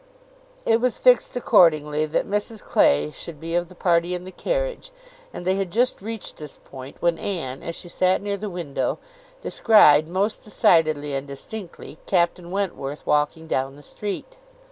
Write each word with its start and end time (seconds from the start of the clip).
It 0.65 0.81
was 0.81 0.97
fixed 0.97 1.35
accordingly, 1.35 2.07
that 2.07 2.25
Mrs 2.27 2.63
Clay 2.63 3.11
should 3.11 3.39
be 3.39 3.53
of 3.53 3.69
the 3.69 3.75
party 3.75 4.15
in 4.15 4.23
the 4.23 4.31
carriage; 4.31 4.89
and 5.31 5.45
they 5.45 5.53
had 5.53 5.71
just 5.71 6.01
reached 6.01 6.37
this 6.37 6.57
point, 6.57 6.97
when 7.01 7.19
Anne, 7.19 7.61
as 7.61 7.75
she 7.75 7.87
sat 7.87 8.19
near 8.19 8.35
the 8.37 8.49
window, 8.49 8.97
descried, 9.43 10.07
most 10.07 10.41
decidedly 10.41 11.13
and 11.13 11.27
distinctly, 11.27 11.99
Captain 12.07 12.49
Wentworth 12.49 13.05
walking 13.05 13.45
down 13.45 13.75
the 13.75 13.83
street. 13.83 14.37